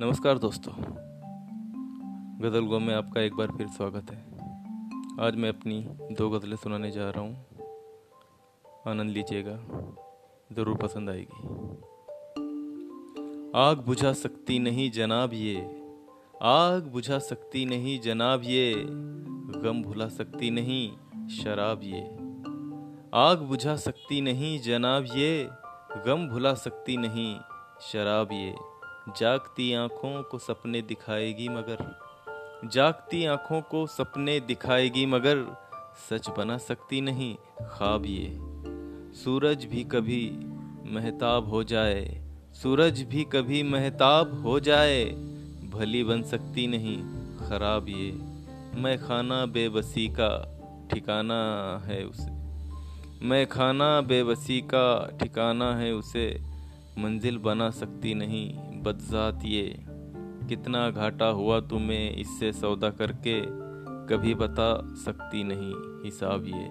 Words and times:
नमस्कार 0.00 0.38
दोस्तों। 0.38 0.72
गज़ल 2.40 2.66
गो 2.66 2.78
में 2.78 2.94
आपका 2.94 3.20
एक 3.20 3.34
बार 3.34 3.50
फिर 3.56 3.68
स्वागत 3.68 4.10
है। 4.10 4.18
आज 5.20 5.36
मैं 5.36 5.48
अपनी 5.48 5.80
दो 6.12 6.28
गज़लें 6.30 6.56
सुनाने 6.56 6.90
जा 6.90 7.08
रहा 7.10 7.20
हूँ। 7.20 7.34
आनंद 8.88 9.10
लीजिएगा, 9.10 9.56
ज़रूर 10.52 10.76
पसंद 10.76 11.10
आएगी। 11.10 11.42
आग 13.54 13.82
बुझा 13.86 14.12
सकती 14.12 14.58
नहीं 14.58 14.90
जनाब 14.90 15.32
ये, 15.32 15.56
आग 16.42 16.88
बुझा 16.92 17.18
सकती 17.18 17.64
नहीं 17.66 17.98
जनाब 18.00 18.42
ये, 18.44 18.72
गम 19.64 19.82
भुला 19.82 20.08
सकती 20.08 20.50
नहीं 20.50 21.28
शराब 21.28 21.80
ये। 21.82 22.04
आग 23.14 23.42
बुझा 23.42 23.76
सकती 23.76 24.20
नहीं 24.20 24.58
जनाब 24.60 25.04
ये, 25.16 25.48
गम 26.06 26.28
भुला 26.28 26.54
सकती 26.54 26.96
नहीं 26.96 27.38
शराब 27.82 28.32
ये। 28.32 28.54
जागती 29.16 29.74
आँखों 29.74 30.22
को 30.22 30.38
सपने 30.38 30.82
दिखाएगी 30.82 31.48
मगर, 31.48 31.78
जागती 32.68 33.24
आँखों 33.26 33.60
को 33.60 33.86
सपने 33.86 34.40
दिखाएगी 34.40 35.06
मगर, 35.06 35.56
सच 36.10 36.28
बना 36.28 36.58
सकती 36.58 37.00
नहीं 37.00 37.34
ख्वाब 37.62 38.06
ये। 38.06 38.36
सूरज 39.14 39.64
भी 39.64 39.84
कभी 39.84 40.30
महताब 40.86 41.48
हो 41.48 41.64
जाए, 41.64 42.22
सूरज 42.54 43.02
भी 43.02 43.24
कभी 43.24 43.62
महताब 43.62 44.42
हो 44.42 44.60
जाए, 44.60 45.04
भली 45.70 46.04
बन 46.04 46.22
सकती 46.22 46.66
नहीं 46.66 46.98
खराब 47.48 47.88
ये। 47.88 48.10
मैं 48.80 48.98
खाना 48.98 49.46
बेबसी 49.46 50.08
का 50.08 50.30
ठिकाना 50.92 51.42
है 51.84 52.04
उसे। 52.04 52.30
मैं 53.26 53.46
खाना 53.46 54.00
बेबसी 54.00 54.60
का 54.60 55.18
ठिकाना 55.22 55.76
है 55.76 55.92
उसे, 55.92 56.40
मंजिल 56.98 57.38
बना 57.38 57.70
सकती 57.70 58.14
नहीं 58.14 58.67
बदजात 58.82 59.44
ये। 59.44 59.84
कितना 60.48 60.90
घाटा 60.90 61.26
हुआ 61.26 61.60
तुम्हें 61.60 62.16
इससे 62.16 62.52
सौदा 62.52 62.90
करके, 62.90 63.40
कभी 64.06 64.34
बता 64.34 64.70
सकती 64.96 65.42
नहीं 65.44 65.72
हिसाब 66.04 66.46
ये। 66.46 66.68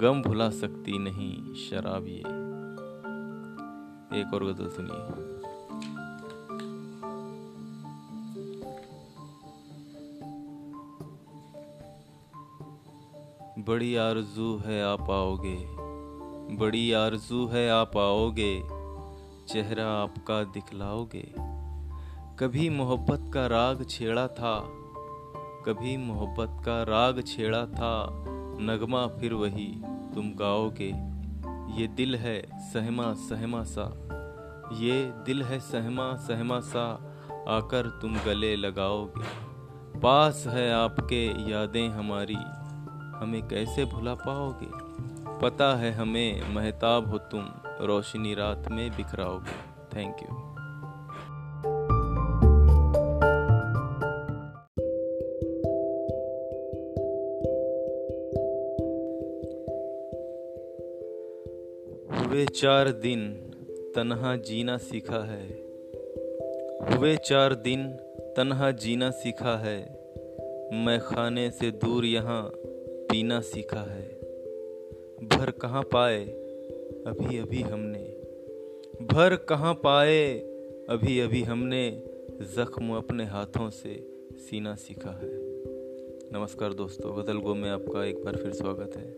गम 0.00 0.22
भुला 0.22 0.48
सकती 0.50 0.98
नहीं 0.98 1.54
शराब 1.54 2.06
ये। 2.06 2.22
एक 4.20 4.34
और 4.34 4.44
गज़ल 4.44 4.68
सुनिए। 4.68 5.30
बड़ी 13.62 13.94
आरज़ू 13.96 14.56
है 14.56 14.82
आप 14.84 15.10
आओगे, 15.10 15.56
बड़ी 16.56 16.92
आरज़ू 16.92 17.46
है 17.46 17.68
आप 17.70 17.96
आओगे 17.96 18.52
चेहरा 19.48 19.86
आपका 19.92 20.42
दिखलाओगे। 20.44 21.24
कभी 22.38 22.68
मोहब्बत 22.70 23.30
का 23.34 23.46
राग 23.46 23.84
छेड़ा 23.88 24.26
था, 24.28 24.58
कभी 25.66 25.96
मोहब्बत 25.96 26.62
का 26.64 26.82
राग 26.82 27.22
छेड़ा 27.26 27.64
था, 27.66 27.94
नगमा 28.60 29.06
फिर 29.06 29.34
वही 29.34 29.66
तुम 30.14 30.30
गाओगे। 30.34 30.88
ये 31.80 31.86
दिल 31.88 32.16
है 32.16 32.40
सहमा 32.72 33.12
सहमा 33.20 33.62
सा, 33.64 33.86
ये 34.72 35.02
दिल 35.26 35.42
है 35.42 35.58
सहमा 35.60 36.14
सहमा 36.16 36.60
सा, 36.60 36.84
आकर 37.48 37.88
तुम 38.02 38.16
गले 38.26 38.54
लगाओगे। 38.56 40.00
पास 40.00 40.44
है 40.46 40.72
आपके 40.74 41.24
यादें 41.50 41.88
हमारी, 41.88 42.38
हमें 43.16 43.42
कैसे 43.48 43.84
भुला 43.84 44.14
पाओगे? 44.14 44.70
पता 45.42 45.76
है 45.76 45.92
हमें, 45.92 46.54
महताब 46.54 47.10
हो 47.10 47.18
तुम। 47.18 47.44
रोशनी 47.80 48.34
रात 48.34 48.68
में 48.68 48.90
बिखराओगे। 48.90 49.72
थैंक 49.96 50.16
यू 50.22 50.36
हुए 62.24 62.46
चार 62.46 62.90
दिन 62.90 63.34
तनहा 63.96 64.36
जीना 64.36 64.76
सीखा 64.76 65.24
है। 65.24 65.48
हुए 66.96 67.16
चार 67.16 67.54
दिन 67.54 67.92
तनहा 68.20 68.70
जीना 68.70 69.10
सीखा 69.10 69.58
है। 69.58 69.80
मैं 70.84 71.00
खाने 71.00 71.50
से 71.50 71.70
दूर 71.70 72.04
यहाँ 72.04 72.52
पीना 73.10 73.40
सीखा 73.40 73.90
है। 73.92 74.21
भर 75.42 75.50
कहाँ 75.50 75.82
पाए? 75.82 76.24
अभी 77.06 77.38
अभी 77.38 77.60
हमने। 77.60 77.98
भर 79.02 79.36
कहाँ 79.36 79.74
पाए? 79.74 80.34
अभी 80.88 81.20
अभी 81.20 81.42
हमने। 81.42 82.02
जख्म 82.40 82.96
अपने 82.96 83.24
हाथों 83.24 83.70
से 83.70 84.10
सीना 84.32 84.74
सीखा 84.74 85.10
है। 85.10 85.30
नमस्कार 86.32 86.72
दोस्तों, 86.72 87.22
गज़ल 87.22 87.38
गो 87.38 87.54
में 87.54 87.70
आपका 87.70 88.04
एक 88.04 88.24
बार 88.24 88.36
फिर 88.36 88.52
स्वागत 88.52 88.96
है। 88.96 89.12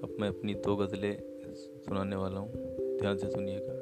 अब 0.00 0.16
मैं 0.20 0.28
अपनी 0.28 0.54
दो 0.54 0.76
गज़लें 0.76 1.22
सुनाने 1.54 2.16
वाला 2.16 2.40
हूँ। 2.40 2.52
ध्यान 3.00 3.16
से 3.16 3.30
सुनिएगा। 3.30 3.74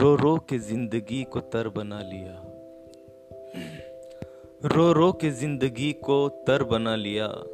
रो 0.00 0.16
रो 0.16 0.36
के 0.36 0.58
ज़िंदगी 0.58 1.24
को 1.24 1.40
तर 1.40 1.68
बना 1.68 2.02
लिया। 2.02 2.44
रो 4.64 4.92
रो 4.92 5.12
के 5.12 5.30
ज़िंदगी 5.30 5.92
को 5.92 6.28
तर 6.28 6.62
बना 6.62 6.96
लिया। 6.96 7.44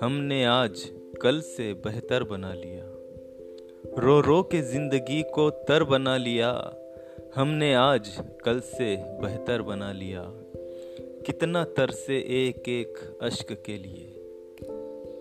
हमने 0.00 0.44
आज 0.44 0.90
कल 1.22 1.40
से 1.40 1.74
बेहतर 1.74 2.24
बना 2.24 2.52
लिया। 2.54 2.84
रो 4.00 4.20
रो 4.20 4.42
के 4.42 4.60
ज़िंदगी 4.60 5.22
को 5.22 5.50
तर 5.50 5.84
बना 5.84 6.16
लिया। 6.16 6.74
हमने 7.34 7.74
आज 7.74 8.22
कल 8.44 8.60
से 8.60 8.96
बेहतर 8.96 9.62
बना 9.62 9.92
लिया। 9.92 10.22
कितना 11.26 11.64
तर 11.64 11.90
से 11.90 12.18
एक 12.18 12.68
एक 12.68 13.18
अश्क 13.22 13.52
के 13.66 13.78
लिए। 13.78 14.14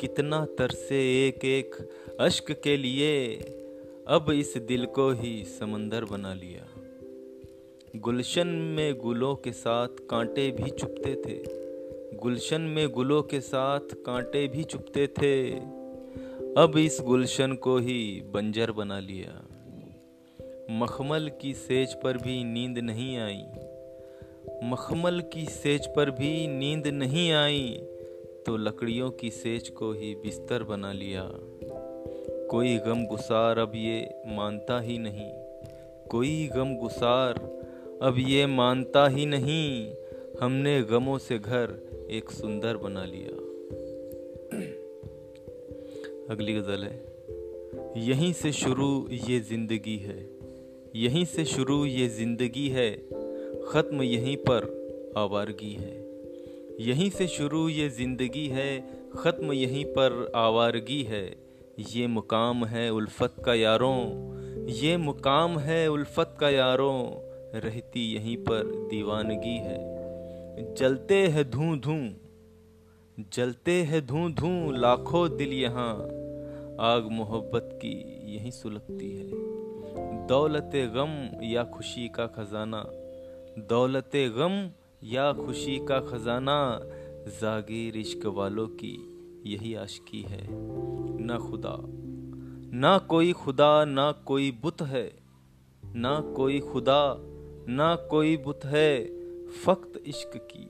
कितना 0.02 0.46
तर 0.46 0.70
से 0.70 1.28
एक 1.28 1.46
एक 1.46 1.76
अश्क 2.20 2.52
के 2.52 2.78
लिए 2.78 3.36
अब 4.08 4.32
इस 4.32 4.58
दिल 4.58 4.86
को 4.86 5.12
ही 5.12 5.44
समंदर 5.44 6.06
बना 6.06 6.34
लिया। 6.34 6.68
गुलशन 7.96 8.48
में 8.48 8.98
गुलों 8.98 9.36
के 9.36 9.52
साथ 9.52 9.88
कांटे 9.88 10.52
भी 10.52 10.70
चुपते 10.70 11.16
थे। 11.16 11.67
गुलशन 12.18 12.62
में 12.62 12.90
गुलों 12.90 13.22
के 13.22 13.40
साथ 13.40 13.80
कांटे 14.06 14.48
भी 14.48 14.64
चुपते 14.64 15.08
थे। 15.08 15.52
अब 16.58 16.74
इस 16.78 16.98
गुलशन 17.02 17.54
को 17.54 17.78
ही 17.78 18.22
बंजर 18.34 18.72
बना 18.72 19.00
लिया। 19.00 19.34
मखमल 20.72 21.32
की 21.42 21.54
सेज 21.54 21.94
पर 21.94 22.18
भी 22.18 22.44
नींद 22.44 22.78
नहीं 22.78 23.18
आई। 23.18 23.44
मखमल 24.64 25.22
की 25.34 25.46
सेज 25.46 25.88
पर 25.88 26.12
भी 26.12 26.48
नींद 26.48 26.88
नहीं 26.88 27.32
आई 27.32 27.80
तो 28.46 28.58
लकड़ियों 28.58 29.10
की 29.12 29.30
सेज 29.32 29.70
को 29.70 29.92
ही 29.92 30.14
बिस्तर 30.16 30.64
बना 30.64 30.92
लिया। 30.94 31.30
कोई 32.52 32.78
गम 32.78 33.06
गुसार 33.06 33.60
अब 33.60 33.72
ये 33.76 34.24
मानता 34.28 34.80
ही 34.80 34.98
नहीं। 34.98 35.32
कोई 36.10 36.48
गम 36.56 36.76
गुसार 36.76 37.34
अब 38.02 38.16
ये 38.18 38.46
मानता 38.46 39.08
ही 39.08 39.26
नहीं। 39.26 39.94
हमने 40.42 40.82
गमों 40.82 41.18
से 41.18 41.40
घर 41.40 41.87
एक 42.10 42.32
सुंदर 42.32 42.78
बना 42.78 43.04
लिया। 43.06 43.36
अगली 46.32 46.54
गज़ल 46.54 46.84
है, 46.84 46.96
यहीं 47.98 48.32
से 48.34 48.52
शुरू 48.52 49.08
ये 49.12 49.40
ज़िंदगी 49.40 49.98
है, 49.98 50.18
यहीं 50.96 51.26
से 51.26 51.46
शुरू 51.46 51.86
ये 51.86 52.08
ज़िंदगी 52.08 52.68
है, 52.70 52.92
ख़त्म 53.72 54.02
यहीं 54.02 54.38
पर 54.38 55.14
आवारगी 55.18 55.74
है। 55.74 55.96
यहीं 56.82 57.10
से 57.10 57.28
शुरू 57.28 57.70
ये 57.70 57.90
ज़िंदगी 57.90 58.48
है, 58.48 58.70
ख़त्म 59.18 59.52
यहीं 59.52 59.86
पर 59.86 60.32
आवारगी 60.36 61.04
है। 61.04 61.26
ये 61.90 62.08
मुकाम 62.08 62.66
है 62.66 62.90
उल्फत 62.90 63.36
का 63.46 63.54
यारों, 63.54 64.68
ये 64.70 64.98
मुकाम 64.98 65.58
है 65.60 65.88
उल्फत 65.88 66.38
का 66.40 66.50
यारों, 66.50 67.04
रहती 67.60 68.14
यहीं 68.16 68.38
पर 68.38 68.88
दीवानगी 68.90 69.58
है। 69.58 69.97
जलते 70.60 71.28
हैं 71.28 71.52
धूं 71.52 71.80
धूं, 71.80 72.14
जलते 73.34 73.72
हैं 73.72 74.08
धूं 74.08 74.32
धूं, 74.32 74.78
लाखों 74.78 75.38
दिल 75.38 75.54
यहाँ। 75.54 75.94
आग 76.80 77.08
मोहब्बत 77.12 77.70
की 77.74 77.92
यही 78.36 78.52
सुलगती 78.52 79.18
है। 79.18 79.32
दौलत 80.28 80.72
गम 80.76 81.44
या 81.44 81.64
खुशी 81.64 82.10
का 82.10 82.28
खजाना, 82.28 82.84
दौलत 83.70 84.12
गम 84.16 84.72
या 85.04 85.34
खुशी 85.34 85.86
का 85.86 86.00
खजाना, 86.00 86.82
जागीर 87.42 87.98
इश्क 87.98 88.26
वालों 88.26 88.68
की 88.68 88.98
यही 89.46 89.76
आशकी 89.76 90.22
है। 90.22 90.48
ना 91.26 91.38
खुदा, 91.38 91.78
ना 92.78 92.98
कोई 92.98 93.34
खुदा, 93.34 93.86
ना 93.86 94.12
कोई 94.12 94.52
बुत 94.52 94.82
है, 94.82 95.14
ना 95.86 96.20
कोई 96.20 96.60
खुदा, 96.60 97.16
ना 97.70 97.96
कोई 97.96 98.38
बुत 98.38 98.60
है। 98.66 99.17
फ़क्त 99.48 100.04
इश्क 100.06 100.32
की 100.36 100.70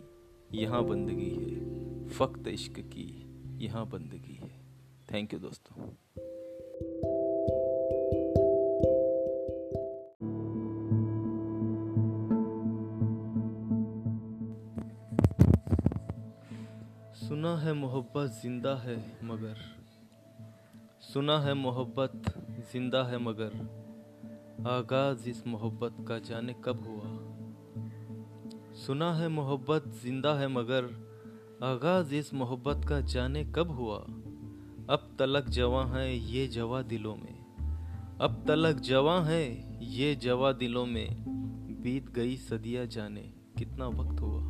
यहाँ 0.53 0.83
बंदगी 0.83 1.29
है। 1.29 2.07
फ़क्त 2.07 2.47
इश्क 2.47 2.79
की 2.79 3.27
यहाँ 3.65 3.89
बंदगी 3.89 4.33
है। 4.33 4.59
थैंक 5.13 5.33
यू 5.33 5.39
दोस्तों। 5.39 5.75
सुना 17.13 17.57
है 17.57 17.73
मोहब्बत, 17.73 18.29
ज़िंदा 18.29 18.75
है 18.75 18.97
मगर। 19.23 19.55
सुना 21.01 21.39
है 21.39 21.53
मोहब्बत, 21.53 22.21
ज़िंदा 22.73 23.03
है 23.03 23.17
मगर। 23.17 23.77
आगाज़ 24.67 25.29
इस 25.29 25.47
मोहब्बत 25.47 26.07
का 26.07 26.19
जाने 26.19 26.55
कब 26.65 26.87
हुआ? 26.87 27.06
सुना 28.77 29.13
है 29.13 29.27
मोहब्बत, 29.29 29.83
ज़िंदा 29.87 30.33
है 30.33 30.47
मगर। 30.47 30.83
आगाज़ 31.63 32.15
इस 32.15 32.33
मोहब्बत 32.33 32.87
का 32.89 33.01
जाने 33.01 33.45
कब 33.45 33.71
हुआ? 33.71 33.97
अब 34.89 35.15
तलक 35.19 35.49
जवा 35.49 35.85
है 35.85 36.17
ये 36.17 36.47
जवा 36.47 36.81
दिलों 36.81 37.15
में। 37.15 37.55
अब 38.21 38.43
तलक 38.47 38.75
जवा 38.75 39.21
है 39.21 39.75
ये 39.85 40.15
जवा 40.15 40.51
दिलों 40.51 40.85
में। 40.85 41.07
बीत 41.81 42.09
गई 42.09 42.37
सदिया 42.37 42.85
जाने, 42.85 43.33
कितना 43.57 43.87
वक्त 43.87 44.21
हुआ? 44.21 44.41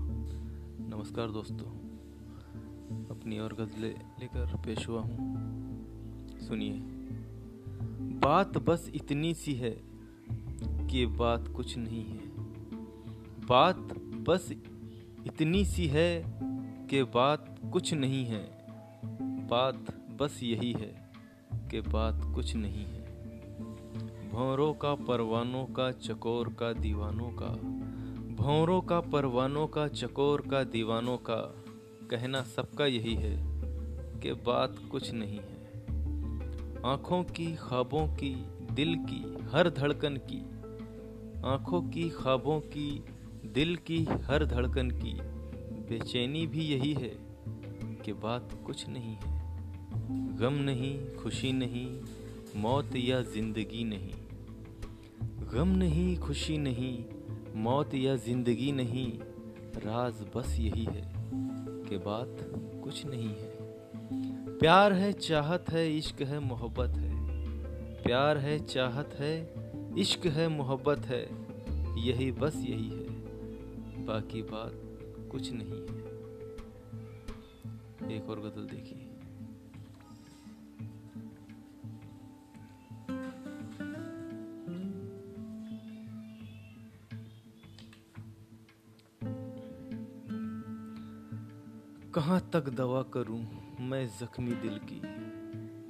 नमस्कार 0.87 1.31
दोस्तों, 1.31 1.71
अपनी 3.17 3.39
और 3.39 3.53
गज़लें 3.53 3.95
लेकर 4.19 4.55
पेश 4.55 4.87
हुआ 4.87 5.01
हूँ। 5.01 5.17
सुनिए, 6.39 6.79
बात 8.19 8.57
बस 8.57 8.91
इतनी 8.95 9.33
सी 9.33 9.53
है 9.53 9.77
कि 10.87 11.05
बात 11.05 11.47
कुछ 11.47 11.77
नहीं 11.77 12.05
है। 12.05 12.27
बात 13.45 13.93
बस 14.27 14.51
इतनी 15.25 15.65
सी 15.65 15.87
है 15.87 16.39
कि 16.87 17.03
बात 17.03 17.59
कुछ 17.71 17.93
नहीं 17.93 18.25
है। 18.25 18.65
बात 19.47 19.85
बस 20.21 20.39
यही 20.43 20.71
है 20.71 21.11
कि 21.71 21.81
बात 21.81 22.21
कुछ 22.35 22.55
नहीं 22.55 22.85
है। 22.85 23.07
भौरों 24.31 24.73
का 24.73 24.95
परवानों 24.95 25.65
का, 25.65 25.91
चकोर 25.91 26.49
का 26.49 26.73
दीवानों 26.73 27.29
का। 27.29 27.49
भौरों 28.43 28.81
का 28.81 28.99
परवानों 28.99 29.67
का, 29.67 29.87
चकोर 29.87 30.41
का 30.41 30.63
दीवानों 30.63 31.17
का। 31.17 31.63
कहना 32.11 32.41
सबका 32.41 32.85
यही 32.85 33.15
है 33.15 33.37
कि 34.19 34.33
बात 34.33 34.75
कुछ 34.91 35.11
नहीं 35.11 35.39
है। 35.39 35.73
आँखों 36.85 37.23
की, 37.23 37.55
ख्वाबों 37.55 38.07
की, 38.07 38.35
दिल 38.71 38.95
की, 38.95 39.47
हर 39.51 39.69
धड़कन 39.69 40.17
की। 40.17 40.41
आँखों 41.45 41.81
की, 41.81 42.09
ख्वाबों 42.09 42.59
की 42.59 43.05
दिल 43.53 43.75
की 43.75 44.03
हर 44.23 44.45
धड़कन 44.45 44.89
की 44.91 45.17
बेचैनी 45.89 46.47
भी 46.47 46.61
यही 46.61 46.93
है 46.93 47.11
कि 48.05 48.13
बात 48.13 48.49
कुछ 48.65 48.87
नहीं 48.89 49.15
है। 49.15 49.35
गम 50.37 50.53
नहीं, 50.53 51.15
खुशी 51.15 51.51
नहीं, 51.51 51.87
मौत 52.55 52.95
या 52.95 53.21
ज़िंदगी 53.21 53.83
नहीं। 53.83 54.13
गम 55.53 55.67
नहीं, 55.67 56.17
खुशी 56.17 56.57
नहीं, 56.57 57.05
मौत 57.55 57.93
या 57.95 58.15
ज़िंदगी 58.15 58.71
नहीं, 58.71 59.11
राज 59.77 60.25
बस 60.35 60.55
यही 60.59 60.85
है 60.85 61.11
कि 61.89 61.97
बात 61.97 62.37
कुछ 62.83 63.05
नहीं 63.05 63.29
है। 63.29 63.55
प्यार 64.57 64.93
है, 64.93 65.11
चाहत 65.13 65.69
है, 65.69 65.97
इश्क 65.97 66.21
है, 66.21 66.39
मोहब्बत 66.39 66.97
है। 66.97 67.15
प्यार 68.03 68.37
है, 68.37 68.59
चाहत 68.65 69.15
है, 69.19 69.33
इश्क 69.97 70.25
है, 70.27 70.47
मोहब्बत 70.47 71.05
है, 71.05 71.23
यही 72.07 72.31
बस 72.31 72.55
यही 72.55 72.89
है। 72.89 73.06
बाकी 74.07 74.41
बात 74.41 74.71
कुछ 75.31 75.51
नहीं 75.51 75.71
है। 75.71 76.17
एक 78.17 78.29
और 78.29 78.39
गज़ल 78.39 78.67
देखिए। 78.67 79.13
कहाँ 92.13 92.49
तक 92.53 92.69
दवा 92.69 93.03
करूँ 93.03 93.45
मैं 93.79 94.07
जख्मी 94.07 94.51
दिल 94.51 94.79
की? 94.83 95.01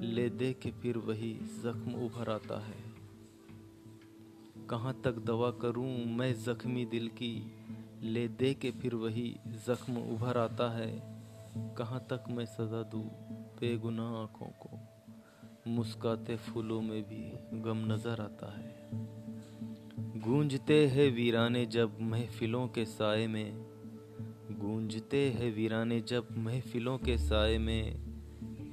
ले 0.08 0.30
दे 0.30 0.54
के 0.54 0.72
फिर 0.72 0.98
वही 0.98 1.34
जख्म 1.34 1.94
उभर 2.06 2.30
आता 2.30 2.60
है। 2.60 2.84
कहाँ 4.70 5.02
तक 5.04 5.12
दवा 5.12 5.52
करूँ 5.52 6.06
मैं 6.06 6.44
जख्मी 6.44 6.86
दिल 6.86 7.08
की? 7.08 7.52
ले 8.04 8.28
दे 8.28 8.54
के 8.54 8.72
फिर 8.72 8.96
वही 8.96 9.40
जख्म 9.48 9.98
उभर 9.98 10.38
आता 10.38 10.78
है। 10.78 11.02
कहाँ 11.78 12.00
तक 12.10 12.24
मैं 12.30 12.46
सजा 12.46 12.84
दूँ 12.84 13.04
बेगुनाह 13.60 14.06
आँखों 14.06 14.46
को? 14.46 14.80
मुस्काते 15.68 16.36
फूलों 16.36 16.82
में 16.82 17.04
भी 17.04 17.32
गम 17.60 17.94
नज़र 17.94 18.22
आता 18.22 18.58
है। 18.58 18.90
गूंजते 20.22 20.88
हैं 20.88 21.12
वीराने 21.12 21.66
जब 21.66 21.98
महफिलों 22.02 22.68
के 22.68 22.86
साय 22.86 23.28
में। 23.28 23.52
गूंजते 24.52 25.30
हैं 25.30 25.56
वीराने 25.56 26.02
जब 26.02 26.28
महफिलों 26.32 26.98
के 26.98 27.18
साय 27.18 27.58
में। 27.58 27.96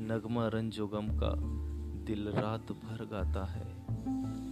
नगमा 0.00 0.49
रंजो 0.49 0.87
गम 0.87 1.09
का 1.09 1.35
दिल 2.05 2.29
रात 2.29 2.73
भर 2.73 3.05
गाता 3.05 3.44
है। 3.44 3.85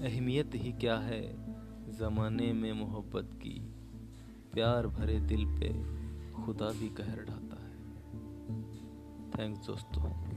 अहमियत 0.02 0.50
ही 0.54 0.72
क्या 0.72 0.98
है 0.98 1.52
ज़माने 1.92 2.52
में 2.52 2.72
मोहब्बत 2.72 3.30
की? 3.34 3.81
प्यार 4.52 4.87
भरे 4.87 5.20
दिल 5.20 5.44
पे 5.46 5.69
खुदा 6.43 6.66
भी 6.66 6.88
कहर 6.88 7.25
ढाता 7.25 7.62
है। 7.62 7.72
थैंक्स 9.31 9.66
दोस्तों। 9.66 10.31